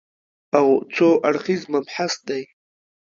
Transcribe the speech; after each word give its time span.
او 0.57 0.67
څو 0.95 1.09
اړخیز 1.27 1.61
مبحث 1.73 2.13
دی 2.27 2.43